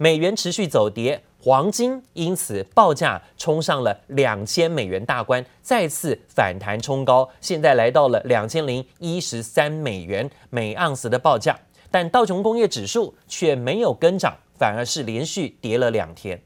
[0.00, 11.58] 美元持续走跌，黄金因此报价冲上了两千美元大关，再次反弹冲高，现在来到了两千零一十三美元每盎司的报价。
[11.90, 16.40] 但道琼工业指数却没有跟涨，反而是连续跌了两天。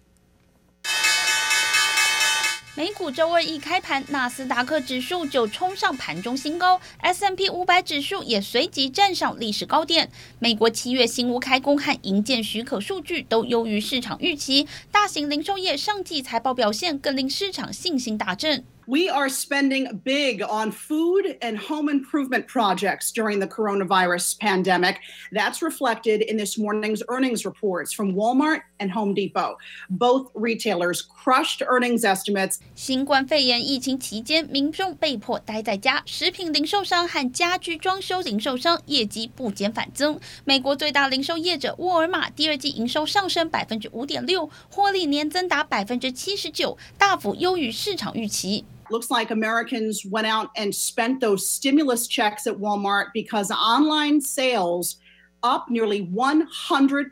[2.74, 10.10] 美股周二一开盘，纳斯达克指数就冲上盘中新高，S M P 五百指数也随即站上历史高点。
[10.38, 18.64] 美国七月新屋开工和营建许可数据都优于市场预期，大型零售业上季财报表现更令市场信心大振。
[18.89, 25.01] We are spending big on food and home improvement projects during the coronavirus pandemic.
[25.33, 29.57] That's reflected in this morning's earnings reports from Walmart and Home Depot.
[29.89, 32.59] Both retailers crushed earnings estimates.
[32.75, 40.17] 新冠肺炎疫情期间，民众被迫待在家，食品零售商和家居装修零售商业绩不减反增。
[40.45, 48.63] 美国最大零售业者沃尔玛第二季营收上升百分之五点六，获利年增达百分之七十九，大幅优于市场预期。
[48.92, 54.96] Looks like Americans went out and spent those stimulus checks at Walmart because online sales
[55.42, 57.06] up nearly 100%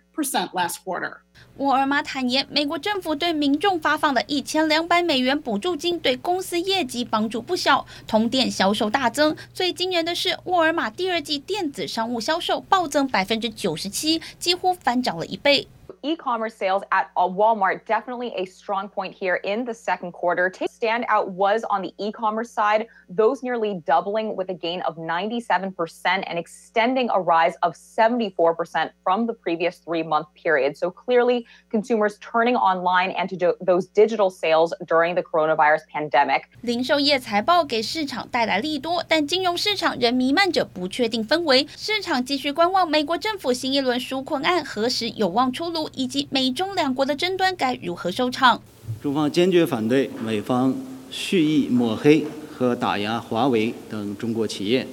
[0.53, 1.23] last quarter.
[1.57, 9.35] 沃尔玛坦言，美国政府对民众发放的一千两百美元补助金对公司业绩帮助不小，同店销售大增。
[9.55, 15.67] 最惊人的是，沃尔玛第二季电子商务销售暴增百分之九十七，几乎翻涨了一倍。
[16.04, 20.52] e-commerce sales at Walmart definitely a strong point here in the second quarter.
[20.52, 24.98] To stand out was on the e-commerce side, those nearly doubling with a gain of
[24.98, 25.74] 97%
[26.06, 30.78] and extending a rise of 74% from the previous three-month period.
[30.78, 36.44] So clearly, consumers turning online and to do those digital sales during the coronavirus pandemic.
[36.62, 41.66] 零售业财报给市场带来利多，但金融市场仍弥漫着不确定氛围。
[41.76, 45.89] 市场继续观望美国政府新一轮纾困案何时有望出炉。
[45.95, 48.61] 以及美中两国的争端该如何收场？
[49.03, 50.75] 中方坚决反对美方
[51.11, 54.87] 蓄意抹黑和打压华为等中国企业。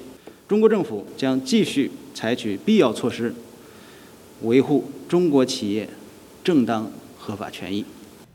[0.48, 3.36] 中国政府将继续采取必要措施，
[4.44, 5.90] 维护中国企业
[6.44, 7.84] 正当合法权益。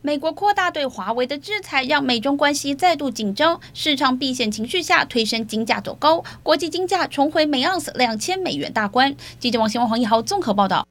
[0.03, 3.59] 美国扩大对华为的制裁，让美中关系再度紧张。
[3.73, 9.15] 市场避险情绪下，推升金价走高，国际金价重回每盎司两千美元大关。
[9.39, 10.87] 记者王新旺、黄一豪综合报道。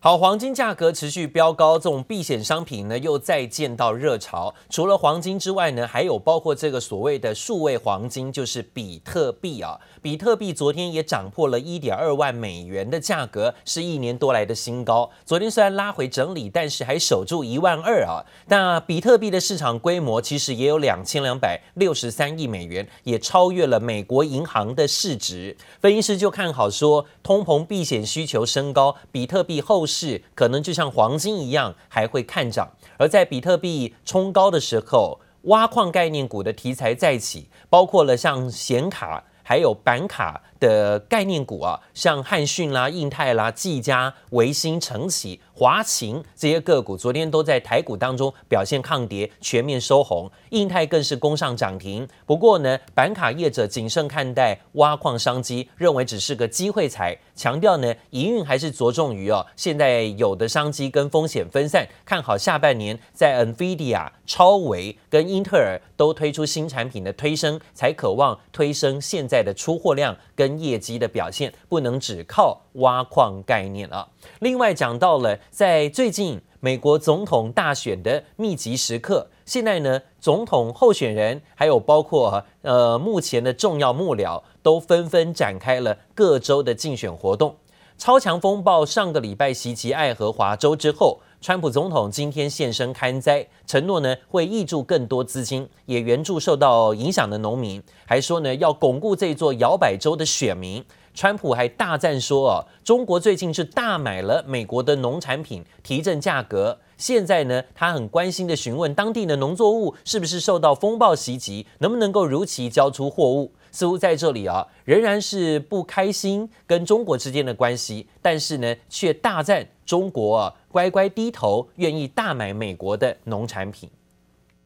[0.00, 4.54] 好，黄金价格持续飙高，这种避险商品呢又再见到热潮。
[4.70, 9.76] 除了黄金之外呢，还有包括这个所谓的数位黄金，就是比特币啊。
[10.00, 15.10] 比特币昨天也涨破了一点二万美元的价格，是一年多来的新高。
[15.26, 18.22] 昨天虽然拉回整理，但是还守住一万二啊。
[18.46, 25.56] 那比特币的市场规模其实也有两千两百六十三亿美元，也超越了美国银行的市值。
[25.80, 29.87] 分析师就看好说，通膨避险需求升高，比特币后。
[29.88, 45.40] 是可能就像黄金一样还会看涨，而在比特币冲高的时候，挖矿概念股的题材再起，包括了像显卡还有板卡的概念股啊，像汉讯啦、印泰啦、技嘉、微星、承启。
[45.54, 50.30] 华擎这些个股昨天都在台股当中表现抗跌，全面收红。
[50.50, 52.06] 印泰更是攻上涨停。
[52.24, 74.08] 不过呢，板卡业者谨慎看待挖矿商机，认为只是个机会财，强调呢，营运还是着重于哦，现在有的商机跟风险分散，看好下半年在 NVIDIA、超微跟英特尔都推出新产品的推升，才渴望推升现在的出货量跟业绩的表现，不能只靠挖矿概念了。
[74.38, 75.36] 另外讲到了。
[75.50, 87.56] 在最近美国总统大选的密集时刻，现在呢，总统候选人还有包括呃目前的重要幕僚，都纷纷展开了各州的竞选活动。
[87.96, 100.84] 超强风暴上个礼拜袭击爱荷华州之后，川普总统今天现身看灾，承诺呢会挹注更多资金，也援助受到影响的农民，还说呢要巩固这座摇摆州的选民。
[101.14, 106.78] 川普还大赞说：“哦，中国最近是大买了美国的农产品，提振价格。
[106.96, 113.52] 现在呢，他很关心地询问当地的农作物是不是受到风暴袭击，能不能够如期交出货物。
[113.71, 123.89] 似乎在这里啊，仍然是不开心跟中国之间的关系，但是呢，却大赞中国啊，乖乖低头，愿意大买美国的农产品。”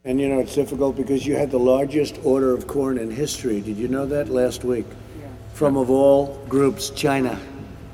[0.04, 3.60] And you know it's difficult because you had the largest order of corn in history.
[3.60, 4.84] Did you know that last week?
[5.54, 7.36] From of all groups, China.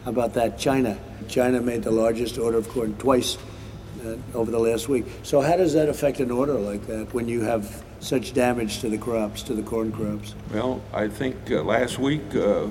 [0.05, 0.59] How about that?
[0.59, 0.97] China.
[1.29, 3.39] China made the largest order of corn twice
[4.05, 5.07] uh, over the last week.
[5.23, 7.65] So how does that affect an order like that when you have
[8.00, 10.36] such damage to the crops, to the corn crops?
[10.54, 12.68] Well, I think uh, last week uh, uh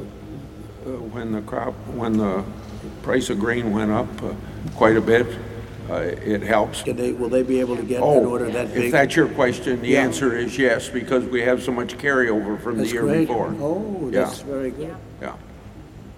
[1.13, 2.45] when the crop, when the
[3.03, 4.35] price of grain went up uh,
[4.77, 5.27] quite a bit,
[5.91, 6.83] uh, it helps.
[6.83, 8.85] Can they, will they be able to get an Oh, order that big?
[8.85, 10.03] if that's your question, the Yeah.
[10.03, 13.27] answer is yes, because we have so much carryover from the year great.
[13.27, 13.55] before.
[13.61, 14.25] Oh, Yeah.
[14.25, 14.95] that's very good.
[15.23, 15.33] Yeah.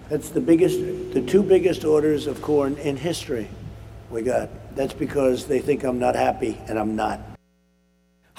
[0.09, 0.81] That's the biggest,
[1.15, 3.49] the two biggest orders of corn in history
[4.11, 4.49] we got.
[4.75, 7.30] That's because they think I'm not happy, and I'm not.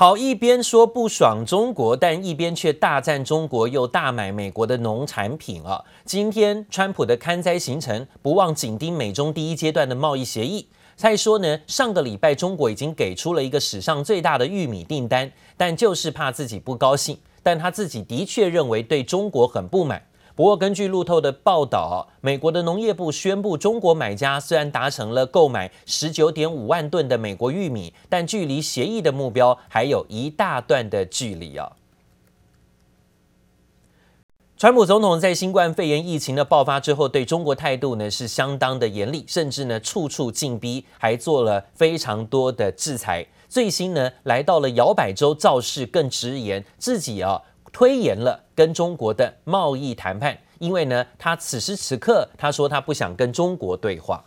[0.01, 5.79] 好，一边说不爽中国，但一边却大赞中国，又大买美国的农产品啊！
[6.05, 10.67] 今天川普的看灾行程不忘紧盯美中第一阶段的贸易协议。
[10.95, 20.01] 再说呢，上个礼拜中国已经给出了一个史上最大的玉米订单，但就是怕自己不高兴，但他自己的确认为对中国很不满。
[20.35, 31.73] 不过，根据路透的报道，美国的农业部宣布，中国买家虽然达成了购买十九点五万吨的美国玉米，但距离协议的目标还有一大段的距离啊。
[34.57, 43.25] 川普总统在新冠肺炎疫情的爆发之后，对中国态度呢是相当的严厉，甚至呢处处禁逼，还做了非常多的制裁。
[43.49, 47.41] 最新呢来到了摇摆州造势，更直言自己啊。
[47.71, 54.23] 推延了跟中国的贸易谈判，因为呢，他此时此刻他说他不想跟中国对话。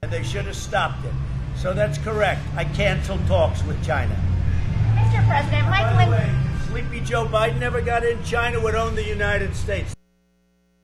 [0.00, 1.12] And they should have stopped it.
[1.60, 2.38] So that's correct.
[2.56, 4.14] I canceled talks with China.
[4.94, 5.26] Mr.
[5.26, 6.30] President, Mike way,
[6.70, 8.22] Sleepy Joe Biden never got in.
[8.24, 9.97] China would own the United States.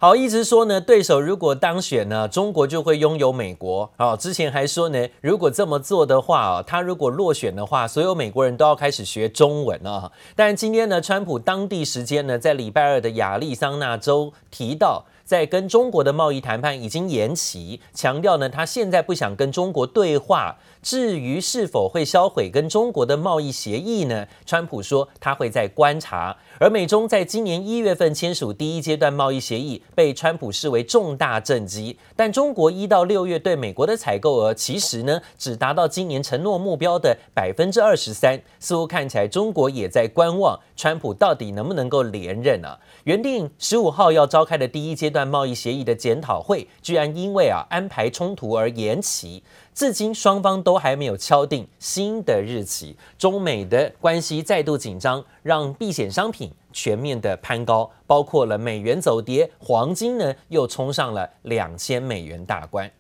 [0.05, 3.91] 好，一直说呢，对手如果当选呢，中国就会拥有美国。
[3.97, 10.13] 啊，之前还说呢，如果这么做的话啊，他如果落选的话，所有美国人都要开始学中文啊。
[10.37, 20.57] 但今天呢，川普当地时间呢，在礼拜二的亚利桑那州提到，在跟中国的贸易谈判已经延期，强调呢，他现在不想跟中国对话。
[20.83, 24.27] 至于是否会销毁跟中国的贸易协议呢？
[24.45, 26.37] 川普说他会在观察。
[26.61, 31.99] 而美中在今年一月份签署第一阶段贸易协议，被川普视为重大政绩。
[32.15, 38.39] 但中国一到六月对美国的采购额，其实呢只达到今年承诺目标的百分之二十三。
[38.61, 42.79] 似乎看起来中国也在观望川普到底能不能够连任啊？
[43.05, 49.43] 原定十五号要召开的第一阶段贸易协议的检讨会，居然因为啊安排冲突而延期。
[49.73, 62.91] 至今双方都还没有敲定新的日期，中美的关系再度紧张，让避险商品全面的攀高，包括了美元走跌，黄金呢又冲上了两千美元大关。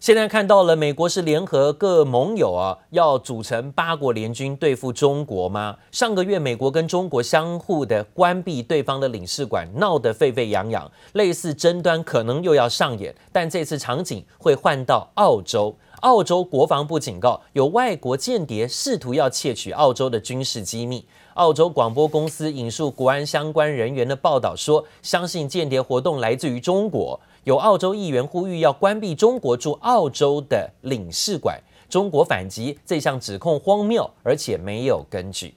[0.00, 5.78] 现在看到了，美国是联合各盟友啊，要组成八国联军对付中国吗？
[5.90, 13.14] 上个月，美国跟中国相互的关闭对方的领事馆，闹得沸沸扬扬，类似争端可能又要上演。
[13.32, 21.06] 但这次场景会换到澳洲，澳洲国防部警告，有外国间谍试图要窃取澳洲的军事机密。
[21.34, 27.18] 澳洲广播公司引述国安相关人员的报道说，相信间谍活动来自于中国。
[27.44, 35.54] 有澳洲议员呼吁要关闭中国驻澳洲的领事馆，中国反击这项指控荒谬，而且没有根据。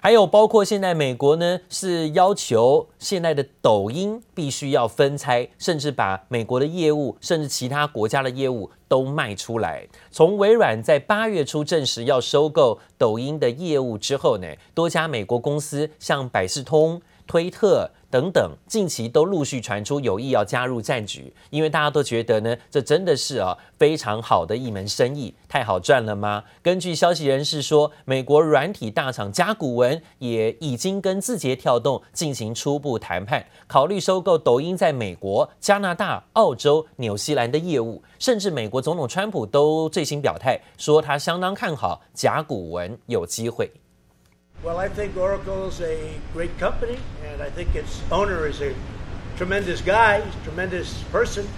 [0.00, 9.84] 还有包括现在美国呢是要求现在的抖音必须要分拆，甚至把美国的业务，甚至其他国家的业务都卖出来。
[10.12, 26.44] 从微软在八月初证实要收购抖音的业务之后呢，多家美国公司像百事通、推特等等，近期都陆续传出有意要加入战局，因为大家都觉得呢，这真的是啊非常好的一门生意，太好赚了吗？
[26.62, 43.70] 根据消息人士说，美国软体大厂甲骨文也已经跟字节跳动进行初步谈判，考虑收购抖音在美国、加拿大、澳洲、纽西兰的业务，甚至美国总统川普都最新表态说，他相当看好甲骨文有机会。
[44.66, 48.74] Well, I think Oracle is a great company, and I think its owner is a
[49.36, 51.48] tremendous guy, tremendous person.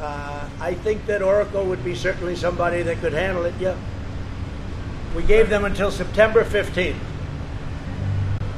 [0.00, 3.76] Uh, I think that Oracle would be certainly somebody that could handle it, yeah.
[5.14, 6.96] We gave them until September 15th.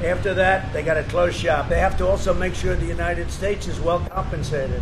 [0.05, 1.67] After that, they got to close shop.
[1.67, 4.81] They have to also make sure the United States is well compensated.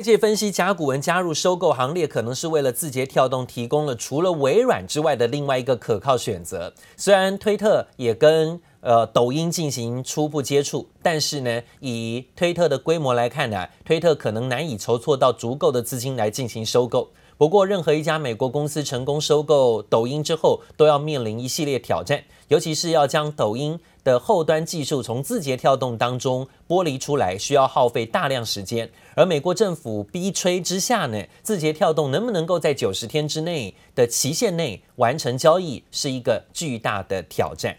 [0.00, 6.72] 业界分析，甲骨文加入收购行列，可能是为了字节跳动提供了除了微软之外的另外一个可靠选择。
[6.96, 17.10] 虽然推特也跟呃抖音进行初步接触，但是呢，以推特的规模来看呢、推特可能难以筹措到足够的资金来进行收购。
[17.40, 28.90] 不过，任何一家美国公司成功收购抖音之后，都要面临一系列挑战，尤其是要将抖音的后端技术从字节跳动当中剥离出来，需要耗费大量时间。
[29.14, 37.78] 而美国政府逼催之下呢，字节跳动能不能够在九十天之内的期限内完成交易，是一个巨大的挑战。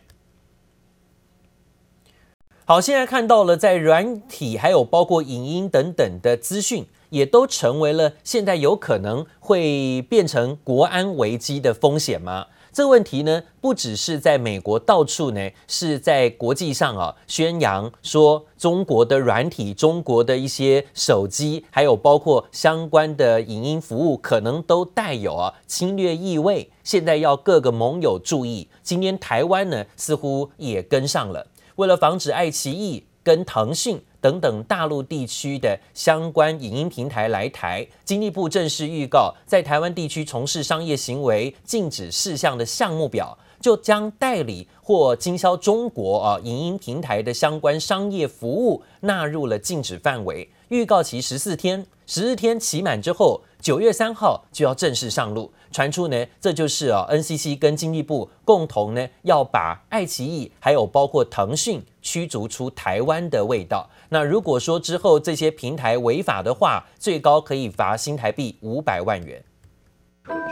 [2.65, 12.47] 好，现在看到了在软体还有包括影音等等的资讯，也都成为了现在有可能会变成国安危机的风险吗？
[12.73, 26.71] 这个问题呢，不只是在美国，到处呢是在国际上啊宣扬说中国的软体、中国的一些手机，还有包括相关的影音服务，可能都带有啊侵略意味。
[26.81, 28.69] 现在要各个盟友注意。
[28.81, 34.01] 今天台湾呢似乎也跟上了，为了防止爱奇艺跟腾讯。
[34.21, 50.47] 等等，大陆地区的相关影音平台来台，经济部正式预告，在台湾地区从事商业行为禁止事项的项目表，就将代理或经销中国啊影音平台的相关商业服务纳入了禁止范围。
[50.69, 55.53] 预告期十四天，十四天期满之后，九月三号就要正式上路。
[55.71, 63.89] 传出呢，这就是啊，NCC 跟经济部共同呢要把爱奇艺还有包括腾讯驱逐出台湾的味道。
[64.09, 69.41] 那如果说之后这些平台违法的话，最高可以罚新台币五百万元。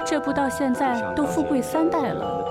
[0.06, 2.46] 这不到现在都富贵三代了，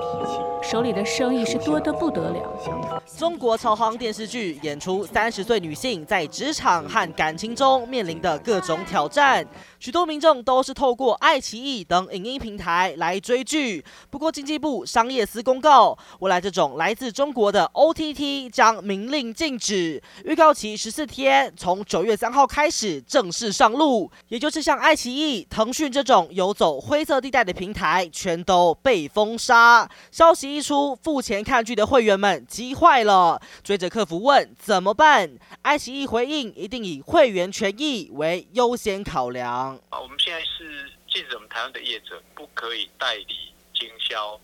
[0.71, 3.03] 手里的生意是多得不得了。
[3.17, 9.47] 中国朝航电视剧演出三十岁女性在职场和感情中面临的各种挑战。
[9.81, 13.83] 许多民众都是透过爱奇艺等影音平台来追剧。
[14.11, 24.11] 不过，经济部商业司公告，未来这种来自中国的 OTT 将明令禁止，预告期十四天，从九月三号开始正式上路。
[24.29, 29.89] 也就是像爱奇艺、腾讯这种游走灰色地带的平台，全都被封杀。
[30.11, 35.31] 消息出，付钱看剧的会员们急坏了，追着客服问怎么办。
[35.63, 39.77] 爱奇艺回应，一定以会员权益为优先考量。
[39.91, 44.39] 啊，我们现在是禁止我们台湾的业者不可以代理经销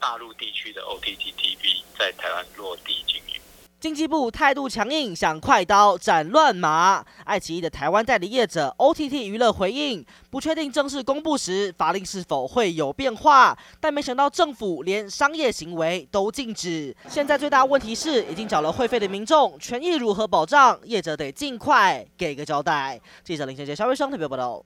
[0.00, 3.37] 大陆地区的 OTT TV 在台湾落地经营。
[3.80, 7.04] 经济部态度强硬，想快刀斩乱麻。
[7.22, 16.94] 爱奇艺的台湾代理业者 OTT 娱乐回应，不确定正式公布时法令是否会有变化，但没想到政府连商业行为都禁止。
[17.08, 20.76] 现在最大问题是，已经缴了会费的民众权益如何保障？
[20.82, 23.00] 业者得尽快给个交代。
[23.22, 24.60] 记者林先杰、萧卫生特别报道。